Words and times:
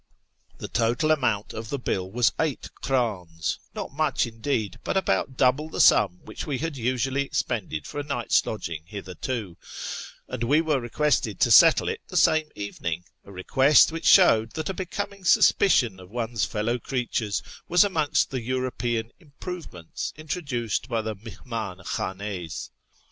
The 0.57 0.67
total 0.67 1.11
amount 1.11 1.53
of 1.53 1.69
the 1.69 1.77
bill 1.77 2.09
was 2.09 2.31
eight 2.39 2.71
krdns— 2.81 3.59
not 3.75 3.93
much, 3.93 4.25
indeed, 4.25 4.79
but 4.83 4.97
about 4.97 5.37
double 5.37 5.69
the 5.69 5.79
sum 5.79 6.21
which 6.25 6.47
we 6.47 6.57
had 6.57 6.75
usually 6.75 7.21
expended 7.21 7.85
for 7.85 7.99
a 7.99 8.03
night's 8.03 8.43
lodging 8.43 8.81
hitherto— 8.87 9.57
and 10.27 10.43
we 10.43 10.59
were 10.59 10.79
requested 10.79 11.39
to 11.41 11.51
settle 11.51 11.87
it 11.87 12.01
the 12.07 12.17
same 12.17 12.49
evening— 12.55 13.03
a 13.25 13.31
request 13.31 13.91
which 13.91 14.07
showed 14.07 14.53
that 14.53 14.69
a 14.69 14.73
becoming 14.73 15.23
suspicion 15.23 15.99
of 15.99 16.09
one's 16.09 16.45
fellow 16.45 16.79
creatures 16.79 17.43
was 17.67 17.83
amongst 17.83 18.31
the 18.31 18.41
European" 18.41 19.11
improvements" 19.19 20.13
introduced 20.17 20.87
by 20.89 21.03
the 21.03 21.15
mihmdn 21.15 21.85
khdnds. 21.85 22.71